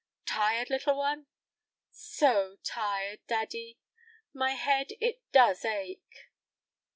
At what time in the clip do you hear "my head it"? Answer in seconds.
4.33-5.21